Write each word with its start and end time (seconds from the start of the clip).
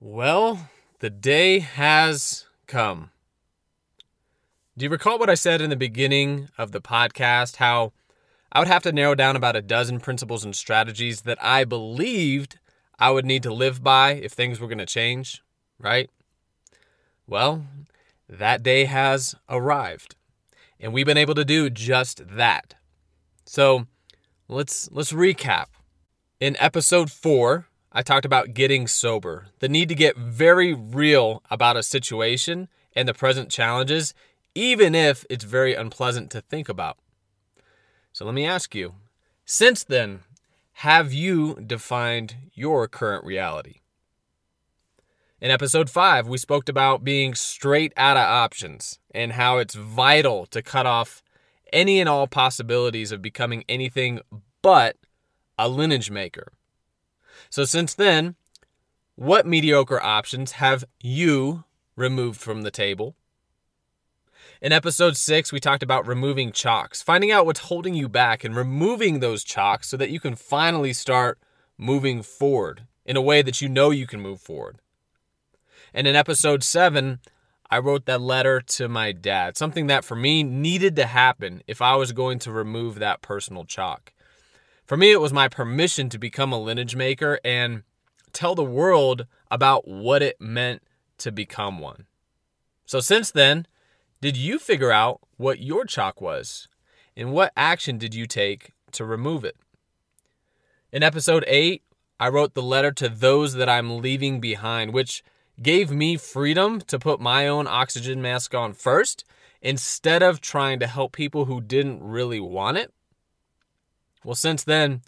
Well, 0.00 0.70
the 1.00 1.10
day 1.10 1.58
has 1.58 2.46
come. 2.68 3.10
Do 4.76 4.84
you 4.84 4.90
recall 4.90 5.18
what 5.18 5.28
I 5.28 5.34
said 5.34 5.60
in 5.60 5.70
the 5.70 5.76
beginning 5.76 6.50
of 6.56 6.70
the 6.70 6.80
podcast? 6.80 7.56
How 7.56 7.92
I 8.52 8.60
would 8.60 8.68
have 8.68 8.84
to 8.84 8.92
narrow 8.92 9.16
down 9.16 9.34
about 9.34 9.56
a 9.56 9.62
dozen 9.62 9.98
principles 9.98 10.44
and 10.44 10.54
strategies 10.54 11.22
that 11.22 11.42
I 11.42 11.64
believed 11.64 12.60
I 13.00 13.10
would 13.10 13.26
need 13.26 13.42
to 13.42 13.52
live 13.52 13.82
by 13.82 14.12
if 14.12 14.30
things 14.30 14.60
were 14.60 14.68
going 14.68 14.78
to 14.78 14.86
change, 14.86 15.42
right? 15.80 16.08
Well, 17.26 17.66
that 18.28 18.62
day 18.62 18.84
has 18.84 19.34
arrived, 19.48 20.14
and 20.78 20.92
we've 20.92 21.06
been 21.06 21.18
able 21.18 21.34
to 21.34 21.44
do 21.44 21.70
just 21.70 22.22
that. 22.28 22.74
So, 23.46 23.88
let's 24.46 24.88
let's 24.92 25.12
recap. 25.12 25.66
In 26.38 26.56
episode 26.60 27.10
4, 27.10 27.66
I 27.98 28.02
talked 28.02 28.24
about 28.24 28.54
getting 28.54 28.86
sober, 28.86 29.46
the 29.58 29.68
need 29.68 29.88
to 29.88 29.94
get 29.96 30.16
very 30.16 30.72
real 30.72 31.42
about 31.50 31.76
a 31.76 31.82
situation 31.82 32.68
and 32.94 33.08
the 33.08 33.12
present 33.12 33.50
challenges, 33.50 34.14
even 34.54 34.94
if 34.94 35.26
it's 35.28 35.42
very 35.42 35.74
unpleasant 35.74 36.30
to 36.30 36.40
think 36.40 36.68
about. 36.68 36.96
So 38.12 38.24
let 38.24 38.36
me 38.36 38.46
ask 38.46 38.72
you 38.72 38.94
since 39.44 39.82
then, 39.82 40.20
have 40.74 41.12
you 41.12 41.56
defined 41.56 42.36
your 42.54 42.86
current 42.86 43.24
reality? 43.24 43.80
In 45.40 45.50
episode 45.50 45.90
5, 45.90 46.28
we 46.28 46.38
spoke 46.38 46.68
about 46.68 47.02
being 47.02 47.34
straight 47.34 47.92
out 47.96 48.16
of 48.16 48.22
options 48.22 49.00
and 49.12 49.32
how 49.32 49.58
it's 49.58 49.74
vital 49.74 50.46
to 50.46 50.62
cut 50.62 50.86
off 50.86 51.20
any 51.72 51.98
and 51.98 52.08
all 52.08 52.28
possibilities 52.28 53.10
of 53.10 53.20
becoming 53.20 53.64
anything 53.68 54.20
but 54.62 54.96
a 55.58 55.68
lineage 55.68 56.12
maker. 56.12 56.52
So 57.50 57.64
since 57.64 57.94
then, 57.94 58.36
what 59.16 59.46
mediocre 59.46 60.00
options 60.00 60.52
have 60.52 60.84
you 61.00 61.64
removed 61.96 62.40
from 62.40 62.62
the 62.62 62.70
table? 62.70 63.16
In 64.60 64.72
episode 64.72 65.16
six, 65.16 65.52
we 65.52 65.60
talked 65.60 65.82
about 65.82 66.06
removing 66.06 66.52
chocks, 66.52 67.02
finding 67.02 67.30
out 67.30 67.46
what's 67.46 67.60
holding 67.60 67.94
you 67.94 68.08
back 68.08 68.42
and 68.42 68.56
removing 68.56 69.20
those 69.20 69.44
chocks 69.44 69.88
so 69.88 69.96
that 69.96 70.10
you 70.10 70.20
can 70.20 70.34
finally 70.34 70.92
start 70.92 71.38
moving 71.76 72.22
forward 72.22 72.82
in 73.04 73.16
a 73.16 73.22
way 73.22 73.40
that 73.40 73.62
you 73.62 73.68
know 73.68 73.90
you 73.90 74.06
can 74.06 74.20
move 74.20 74.40
forward. 74.40 74.78
And 75.94 76.06
in 76.06 76.16
episode 76.16 76.62
seven, 76.62 77.20
I 77.70 77.78
wrote 77.78 78.06
that 78.06 78.20
letter 78.20 78.60
to 78.60 78.88
my 78.88 79.12
dad, 79.12 79.56
something 79.56 79.86
that 79.86 80.04
for 80.04 80.16
me 80.16 80.42
needed 80.42 80.96
to 80.96 81.06
happen 81.06 81.62
if 81.66 81.80
I 81.80 81.96
was 81.96 82.12
going 82.12 82.38
to 82.40 82.52
remove 82.52 82.98
that 82.98 83.22
personal 83.22 83.64
chock. 83.64 84.12
For 84.88 84.96
me, 84.96 85.12
it 85.12 85.20
was 85.20 85.34
my 85.34 85.48
permission 85.48 86.08
to 86.08 86.18
become 86.18 86.50
a 86.50 86.58
lineage 86.58 86.96
maker 86.96 87.38
and 87.44 87.82
tell 88.32 88.54
the 88.54 88.64
world 88.64 89.26
about 89.50 89.86
what 89.86 90.22
it 90.22 90.40
meant 90.40 90.82
to 91.18 91.30
become 91.30 91.78
one. 91.78 92.06
So, 92.86 92.98
since 92.98 93.30
then, 93.30 93.66
did 94.22 94.34
you 94.34 94.58
figure 94.58 94.90
out 94.90 95.20
what 95.36 95.60
your 95.60 95.84
chock 95.84 96.22
was? 96.22 96.68
And 97.14 97.32
what 97.32 97.52
action 97.54 97.98
did 97.98 98.14
you 98.14 98.26
take 98.26 98.72
to 98.92 99.04
remove 99.04 99.44
it? 99.44 99.58
In 100.90 101.02
episode 101.02 101.44
8, 101.46 101.82
I 102.18 102.30
wrote 102.30 102.54
the 102.54 102.62
letter 102.62 102.90
to 102.92 103.10
those 103.10 103.52
that 103.54 103.68
I'm 103.68 104.00
leaving 104.00 104.40
behind, 104.40 104.94
which 104.94 105.22
gave 105.60 105.90
me 105.90 106.16
freedom 106.16 106.80
to 106.80 106.98
put 106.98 107.20
my 107.20 107.46
own 107.46 107.66
oxygen 107.66 108.22
mask 108.22 108.54
on 108.54 108.72
first 108.72 109.26
instead 109.60 110.22
of 110.22 110.40
trying 110.40 110.78
to 110.78 110.86
help 110.86 111.12
people 111.12 111.44
who 111.44 111.60
didn't 111.60 112.02
really 112.02 112.40
want 112.40 112.78
it. 112.78 112.94
Well, 114.28 114.34
since 114.34 114.62
then, 114.62 115.00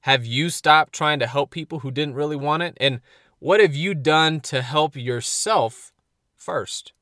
have 0.00 0.26
you 0.26 0.50
stopped 0.50 0.92
trying 0.92 1.20
to 1.20 1.28
help 1.28 1.52
people 1.52 1.78
who 1.78 1.92
didn't 1.92 2.16
really 2.16 2.34
want 2.34 2.64
it? 2.64 2.76
And 2.80 3.02
what 3.38 3.60
have 3.60 3.76
you 3.76 3.94
done 3.94 4.40
to 4.40 4.62
help 4.62 4.96
yourself 4.96 5.92
first? 6.34 6.92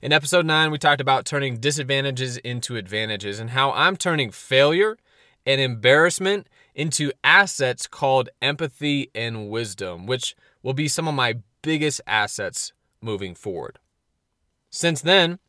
In 0.00 0.10
episode 0.10 0.46
9, 0.46 0.70
we 0.70 0.78
talked 0.78 1.02
about 1.02 1.26
turning 1.26 1.58
disadvantages 1.58 2.38
into 2.38 2.76
advantages 2.76 3.38
and 3.38 3.50
how 3.50 3.72
I'm 3.72 3.94
turning 3.98 4.30
failure 4.30 4.96
and 5.44 5.60
embarrassment 5.60 6.46
into 6.74 7.12
assets 7.22 7.86
called 7.86 8.30
empathy 8.40 9.10
and 9.14 9.50
wisdom, 9.50 10.06
which 10.06 10.34
will 10.62 10.72
be 10.72 10.88
some 10.88 11.06
of 11.06 11.14
my 11.14 11.40
biggest 11.60 12.00
assets 12.06 12.72
moving 13.02 13.34
forward. 13.34 13.80
Since 14.70 15.02
then, 15.02 15.40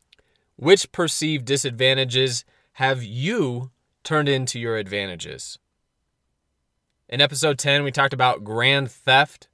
which 0.56 0.92
perceived 0.92 1.46
disadvantages 1.46 2.44
have 2.72 3.02
you 3.02 3.70
turned 4.02 4.28
into 4.28 4.58
your 4.58 4.76
advantages. 4.76 5.58
In 7.08 7.20
episode 7.20 7.58
10, 7.58 7.82
we 7.82 7.90
talked 7.90 8.12
about 8.12 8.44
grand 8.44 8.90
theft, 8.90 9.48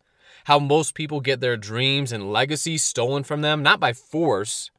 how 0.45 0.59
most 0.59 0.95
people 0.95 1.21
get 1.21 1.41
their 1.41 1.57
dreams 1.57 2.13
and 2.13 2.33
legacy 2.33 2.79
stolen 2.79 3.25
from 3.25 3.41
them, 3.41 3.63
not 3.63 3.81
by 3.81 3.93
force, 3.93 4.71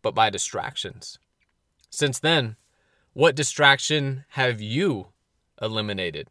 but 0.00 0.14
by 0.14 0.30
distractions. 0.30 1.18
Since 1.90 2.18
then, 2.18 2.56
what 3.12 3.34
distraction 3.34 4.24
have 4.30 4.60
you 4.60 5.08
eliminated? 5.60 6.28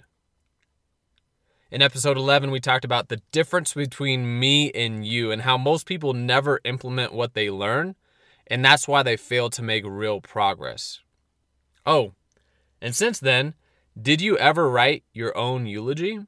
In 1.69 1.81
episode 1.81 2.17
11, 2.17 2.51
we 2.51 2.59
talked 2.59 2.83
about 2.83 3.07
the 3.07 3.21
difference 3.31 3.73
between 3.73 4.39
me 4.39 4.71
and 4.71 5.05
you 5.05 5.31
and 5.31 5.43
how 5.43 5.57
most 5.57 5.85
people 5.85 6.13
never 6.13 6.59
implement 6.65 7.13
what 7.13 7.33
they 7.33 7.49
learn, 7.49 7.95
and 8.47 8.65
that's 8.65 8.89
why 8.89 9.03
they 9.03 9.15
fail 9.15 9.49
to 9.51 9.61
make 9.61 9.85
real 9.85 10.19
progress. 10.19 10.99
Oh, 11.85 12.13
and 12.81 12.95
since 12.95 13.19
then, 13.19 13.53
did 13.99 14.21
you 14.21 14.37
ever 14.37 14.69
write 14.69 15.03
your 15.13 15.37
own 15.37 15.65
eulogy? 15.65 16.19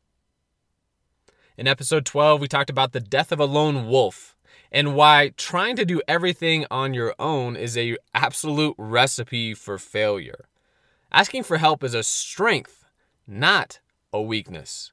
In 1.58 1.68
episode 1.68 2.06
12, 2.06 2.41
we 2.41 2.47
talked 2.47 2.69
about 2.69 2.91
the 2.91 3.00
death 3.00 3.31
of 3.31 3.40
a 3.40 3.46
lone 3.46 3.88
wolf 3.88 4.36
and 4.72 4.96
why 4.96 5.31
trying 5.38 5.75
to 5.75 5.86
do 5.86 6.02
everything 6.08 6.66
on 6.72 6.94
your 6.94 7.13
own 7.19 7.56
is 7.56 7.78
a 7.78 7.96
absolute 8.13 8.75
recipe 8.78 9.53
for 9.53 9.78
failure. 9.78 10.46
Asking 11.12 11.44
for 11.44 11.58
help 11.58 11.84
is 11.84 11.94
a 11.94 12.02
strength, 12.02 12.86
not 13.28 13.80
a 14.12 14.22
weakness. 14.22 14.92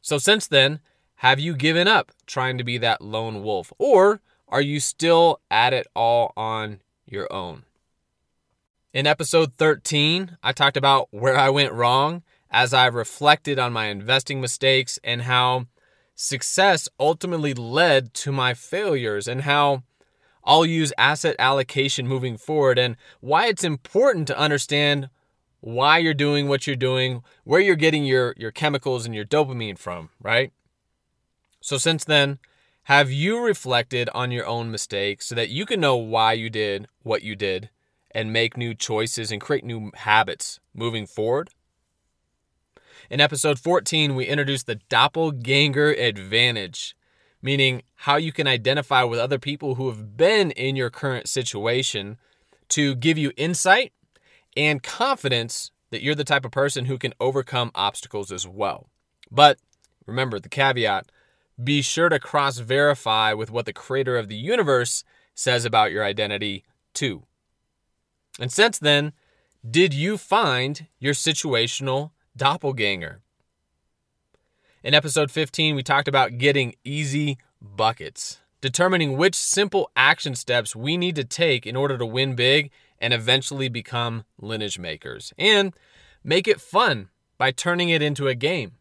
So 0.00 0.18
since 0.18 0.48
then, 0.48 0.80
have 1.16 1.38
you 1.38 1.54
given 1.54 1.86
up 1.86 2.12
trying 2.26 2.58
to 2.58 2.64
be 2.64 2.76
that 2.78 3.00
lone 3.00 3.42
wolf 3.42 3.72
or 3.78 4.20
are 4.48 4.62
you 4.62 4.80
still 4.80 5.40
at 5.50 5.72
it 5.72 5.86
all 5.94 6.32
on 6.36 6.80
your 7.06 7.32
own? 7.32 7.64
In 8.90 9.06
episode 9.06 9.52
13, 9.52 10.38
I 10.42 10.52
talked 10.52 10.78
about 10.78 11.08
where 11.10 11.36
I 11.36 11.50
went 11.50 11.74
wrong 11.74 12.22
as 12.50 12.72
I 12.72 12.86
reflected 12.86 13.58
on 13.58 13.70
my 13.70 13.88
investing 13.88 14.40
mistakes 14.40 14.98
and 15.04 15.22
how 15.22 15.66
success 16.14 16.88
ultimately 16.98 17.52
led 17.52 18.14
to 18.14 18.32
my 18.32 18.54
failures 18.54 19.28
and 19.28 19.42
how 19.42 19.82
I'll 20.42 20.64
use 20.64 20.90
asset 20.96 21.36
allocation 21.38 22.08
moving 22.08 22.38
forward 22.38 22.78
and 22.78 22.96
why 23.20 23.48
it's 23.48 23.62
important 23.62 24.26
to 24.28 24.38
understand 24.38 25.10
why 25.60 25.98
you're 25.98 26.14
doing 26.14 26.48
what 26.48 26.66
you're 26.66 26.74
doing, 26.74 27.22
where 27.44 27.60
you're 27.60 27.76
getting 27.76 28.06
your, 28.06 28.32
your 28.38 28.52
chemicals 28.52 29.04
and 29.04 29.14
your 29.14 29.26
dopamine 29.26 29.76
from, 29.76 30.08
right? 30.22 30.50
So, 31.60 31.76
since 31.76 32.04
then, 32.04 32.38
have 32.84 33.10
you 33.10 33.38
reflected 33.44 34.08
on 34.14 34.30
your 34.30 34.46
own 34.46 34.70
mistakes 34.70 35.26
so 35.26 35.34
that 35.34 35.50
you 35.50 35.66
can 35.66 35.78
know 35.78 35.96
why 35.96 36.32
you 36.32 36.48
did 36.48 36.88
what 37.02 37.22
you 37.22 37.36
did 37.36 37.68
and 38.10 38.32
make 38.32 38.56
new 38.56 38.74
choices 38.74 39.30
and 39.30 39.40
create 39.40 39.64
new 39.64 39.90
habits 39.94 40.60
moving 40.74 41.06
forward. 41.06 41.50
In 43.10 43.20
episode 43.20 43.58
14, 43.58 44.14
we 44.14 44.26
introduced 44.26 44.66
the 44.66 44.80
doppelganger 44.88 45.92
advantage, 45.92 46.96
meaning 47.40 47.82
how 47.94 48.16
you 48.16 48.32
can 48.32 48.46
identify 48.46 49.02
with 49.02 49.18
other 49.18 49.38
people 49.38 49.76
who 49.76 49.88
have 49.88 50.16
been 50.16 50.50
in 50.52 50.76
your 50.76 50.90
current 50.90 51.28
situation 51.28 52.18
to 52.68 52.94
give 52.94 53.16
you 53.16 53.32
insight 53.36 53.92
and 54.56 54.82
confidence 54.82 55.70
that 55.90 56.02
you're 56.02 56.14
the 56.14 56.24
type 56.24 56.44
of 56.44 56.50
person 56.50 56.84
who 56.84 56.98
can 56.98 57.14
overcome 57.20 57.70
obstacles 57.74 58.30
as 58.30 58.46
well. 58.46 58.88
But 59.30 59.58
remember 60.06 60.38
the 60.38 60.48
caveat 60.48 61.10
be 61.62 61.82
sure 61.82 62.08
to 62.08 62.20
cross 62.20 62.58
verify 62.58 63.32
with 63.32 63.50
what 63.50 63.66
the 63.66 63.72
creator 63.72 64.16
of 64.16 64.28
the 64.28 64.36
universe 64.36 65.02
says 65.34 65.64
about 65.64 65.90
your 65.90 66.04
identity, 66.04 66.64
too. 66.94 67.24
And 68.38 68.52
since 68.52 68.78
then, 68.78 69.12
did 69.68 69.92
you 69.92 70.16
find 70.16 70.86
your 70.98 71.14
situational 71.14 72.12
doppelganger? 72.36 73.20
In 74.82 74.94
episode 74.94 75.30
15, 75.30 75.74
we 75.74 75.82
talked 75.82 76.06
about 76.06 76.38
getting 76.38 76.76
easy 76.84 77.38
buckets, 77.60 78.38
determining 78.60 79.16
which 79.16 79.34
simple 79.34 79.90
action 79.96 80.36
steps 80.36 80.76
we 80.76 80.96
need 80.96 81.16
to 81.16 81.24
take 81.24 81.66
in 81.66 81.74
order 81.74 81.98
to 81.98 82.06
win 82.06 82.36
big 82.36 82.70
and 83.00 83.12
eventually 83.12 83.68
become 83.68 84.24
lineage 84.40 84.78
makers, 84.78 85.32
and 85.36 85.74
make 86.22 86.46
it 86.46 86.60
fun 86.60 87.08
by 87.36 87.50
turning 87.50 87.88
it 87.90 88.02
into 88.02 88.28
a 88.28 88.34
game. 88.34 88.72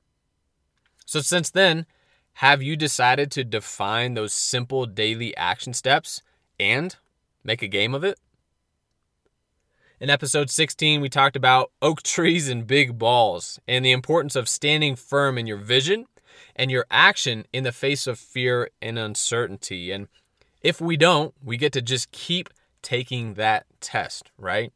So, 1.05 1.21
since 1.21 1.49
then, 1.49 1.85
have 2.33 2.61
you 2.61 2.75
decided 2.75 3.31
to 3.31 3.43
define 3.43 4.13
those 4.13 4.33
simple 4.33 4.85
daily 4.85 5.35
action 5.35 5.73
steps 5.73 6.21
and 6.59 6.95
make 7.43 7.61
a 7.61 7.67
game 7.67 7.95
of 7.95 8.03
it? 8.03 8.19
In 9.99 10.11
episode 10.11 10.51
16, 10.51 11.01
we 11.01 11.09
talked 11.09 11.35
about 11.35 11.71
oak 11.81 12.03
trees 12.03 12.49
and 12.49 12.67
big 12.67 12.99
balls 12.99 13.59
and 13.67 13.83
the 13.83 13.91
importance 13.91 14.35
of 14.35 14.47
standing 14.47 14.95
firm 14.95 15.39
in 15.39 15.47
your 15.47 15.57
vision 15.57 16.05
and 16.55 16.69
your 16.69 16.85
action 16.91 17.47
in 17.51 17.63
the 17.63 17.71
face 17.71 18.05
of 18.05 18.19
fear 18.19 18.69
and 18.79 18.99
uncertainty. 18.99 19.91
And 19.91 20.07
if 20.61 20.79
we 20.79 20.97
don't, 20.97 21.33
we 21.43 21.57
get 21.57 21.73
to 21.73 21.81
just 21.81 22.11
keep 22.11 22.51
taking 22.83 23.33
that 23.33 23.65
test, 23.81 24.29
right? 24.37 24.71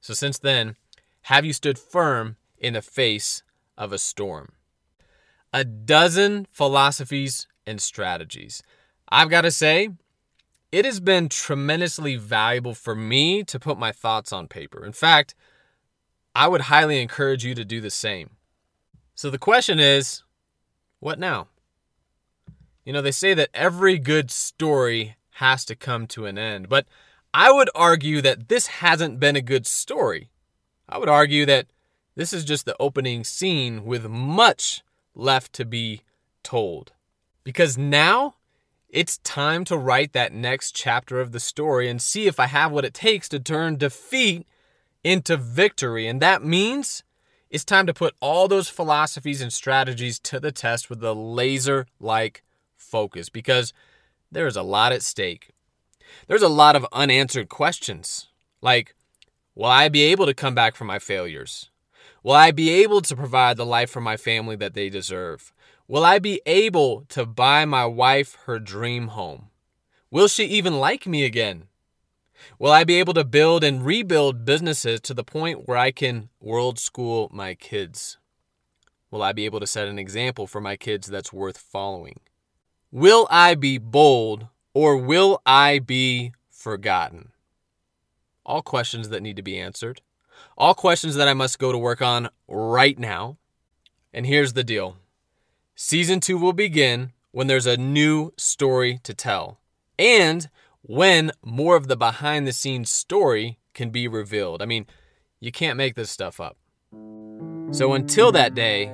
So 0.00 0.14
since 0.14 0.38
then, 0.38 0.76
have 1.22 1.44
you 1.44 1.52
stood 1.52 1.78
firm 1.78 2.36
in 2.56 2.72
the 2.72 2.82
face 2.82 3.42
of 3.76 3.92
a 3.92 3.98
storm? 3.98 4.52
A 5.52 5.64
dozen 5.64 6.46
philosophies 6.50 7.46
and 7.66 7.78
strategies. 7.78 8.62
I've 9.10 9.28
got 9.28 9.42
to 9.42 9.50
say, 9.50 9.90
it 10.70 10.84
has 10.84 11.00
been 11.00 11.28
tremendously 11.28 12.16
valuable 12.16 12.74
for 12.74 12.94
me 12.94 13.42
to 13.44 13.58
put 13.58 13.78
my 13.78 13.92
thoughts 13.92 14.32
on 14.32 14.48
paper. 14.48 14.84
In 14.84 14.92
fact, 14.92 15.34
I 16.34 16.48
would 16.48 16.62
highly 16.62 17.00
encourage 17.00 17.44
you 17.44 17.54
to 17.54 17.64
do 17.64 17.80
the 17.80 17.90
same. 17.90 18.30
So 19.14 19.30
the 19.30 19.38
question 19.38 19.78
is 19.78 20.22
what 21.00 21.18
now? 21.18 21.48
You 22.84 22.92
know, 22.92 23.02
they 23.02 23.12
say 23.12 23.34
that 23.34 23.50
every 23.52 23.98
good 23.98 24.30
story 24.30 25.16
has 25.32 25.64
to 25.66 25.76
come 25.76 26.06
to 26.08 26.26
an 26.26 26.38
end, 26.38 26.68
but 26.68 26.86
I 27.34 27.52
would 27.52 27.70
argue 27.74 28.20
that 28.22 28.48
this 28.48 28.66
hasn't 28.66 29.20
been 29.20 29.36
a 29.36 29.42
good 29.42 29.66
story. 29.66 30.30
I 30.88 30.98
would 30.98 31.08
argue 31.08 31.44
that 31.46 31.66
this 32.16 32.32
is 32.32 32.44
just 32.44 32.64
the 32.64 32.76
opening 32.80 33.24
scene 33.24 33.84
with 33.84 34.08
much 34.08 34.82
left 35.14 35.52
to 35.54 35.64
be 35.64 36.02
told. 36.42 36.92
Because 37.44 37.76
now 37.76 38.34
it's 38.88 39.18
time 39.18 39.64
to 39.64 39.76
write 39.76 40.12
that 40.12 40.32
next 40.32 40.74
chapter 40.74 41.20
of 41.20 41.32
the 41.32 41.40
story 41.40 41.88
and 41.88 42.00
see 42.00 42.26
if 42.26 42.40
I 42.40 42.46
have 42.46 42.72
what 42.72 42.84
it 42.84 42.94
takes 42.94 43.28
to 43.30 43.38
turn 43.38 43.76
defeat 43.76 44.46
into 45.04 45.36
victory. 45.36 46.06
And 46.06 46.20
that 46.22 46.42
means 46.42 47.02
it's 47.50 47.64
time 47.64 47.86
to 47.86 47.94
put 47.94 48.14
all 48.20 48.48
those 48.48 48.68
philosophies 48.68 49.42
and 49.42 49.52
strategies 49.52 50.18
to 50.20 50.40
the 50.40 50.52
test 50.52 50.88
with 50.88 51.02
a 51.04 51.12
laser 51.12 51.86
like 52.00 52.42
focus 52.76 53.28
because 53.28 53.72
there's 54.32 54.56
a 54.56 54.62
lot 54.62 54.92
at 54.92 55.02
stake. 55.02 55.50
There's 56.26 56.42
a 56.42 56.48
lot 56.48 56.76
of 56.76 56.86
unanswered 56.92 57.48
questions 57.48 58.28
like, 58.62 58.94
will 59.54 59.66
I 59.66 59.88
be 59.88 60.02
able 60.04 60.26
to 60.26 60.34
come 60.34 60.54
back 60.54 60.76
from 60.76 60.86
my 60.86 60.98
failures? 60.98 61.70
Will 62.22 62.32
I 62.32 62.50
be 62.50 62.70
able 62.70 63.00
to 63.02 63.16
provide 63.16 63.56
the 63.56 63.66
life 63.66 63.90
for 63.90 64.00
my 64.00 64.16
family 64.16 64.56
that 64.56 64.74
they 64.74 64.88
deserve? 64.88 65.52
Will 65.90 66.04
I 66.04 66.18
be 66.18 66.42
able 66.44 67.06
to 67.08 67.24
buy 67.24 67.64
my 67.64 67.86
wife 67.86 68.36
her 68.44 68.58
dream 68.58 69.08
home? 69.08 69.48
Will 70.10 70.28
she 70.28 70.44
even 70.44 70.78
like 70.78 71.06
me 71.06 71.24
again? 71.24 71.64
Will 72.58 72.70
I 72.70 72.84
be 72.84 72.96
able 72.96 73.14
to 73.14 73.24
build 73.24 73.64
and 73.64 73.82
rebuild 73.82 74.44
businesses 74.44 75.00
to 75.00 75.14
the 75.14 75.24
point 75.24 75.66
where 75.66 75.78
I 75.78 75.90
can 75.90 76.28
world 76.40 76.78
school 76.78 77.30
my 77.32 77.54
kids? 77.54 78.18
Will 79.10 79.22
I 79.22 79.32
be 79.32 79.46
able 79.46 79.60
to 79.60 79.66
set 79.66 79.88
an 79.88 79.98
example 79.98 80.46
for 80.46 80.60
my 80.60 80.76
kids 80.76 81.06
that's 81.06 81.32
worth 81.32 81.56
following? 81.56 82.20
Will 82.92 83.26
I 83.30 83.54
be 83.54 83.78
bold 83.78 84.48
or 84.74 84.98
will 84.98 85.40
I 85.46 85.78
be 85.78 86.32
forgotten? 86.50 87.32
All 88.44 88.60
questions 88.60 89.08
that 89.08 89.22
need 89.22 89.36
to 89.36 89.42
be 89.42 89.58
answered. 89.58 90.02
All 90.58 90.74
questions 90.74 91.14
that 91.14 91.28
I 91.28 91.34
must 91.34 91.58
go 91.58 91.72
to 91.72 91.78
work 91.78 92.02
on 92.02 92.28
right 92.46 92.98
now. 92.98 93.38
And 94.12 94.26
here's 94.26 94.52
the 94.52 94.64
deal 94.64 94.98
Season 95.80 96.18
two 96.18 96.36
will 96.36 96.52
begin 96.52 97.12
when 97.30 97.46
there's 97.46 97.64
a 97.64 97.76
new 97.76 98.32
story 98.36 98.98
to 99.04 99.14
tell 99.14 99.60
and 99.96 100.50
when 100.82 101.30
more 101.44 101.76
of 101.76 101.86
the 101.86 101.96
behind 101.96 102.48
the 102.48 102.52
scenes 102.52 102.90
story 102.90 103.60
can 103.74 103.90
be 103.90 104.08
revealed. 104.08 104.60
I 104.60 104.66
mean, 104.66 104.86
you 105.38 105.52
can't 105.52 105.76
make 105.76 105.94
this 105.94 106.10
stuff 106.10 106.40
up. 106.40 106.56
So 107.70 107.92
until 107.92 108.32
that 108.32 108.56
day, 108.56 108.92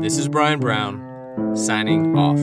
this 0.00 0.16
is 0.16 0.28
Brian 0.28 0.60
Brown 0.60 1.56
signing 1.56 2.16
off. 2.16 2.38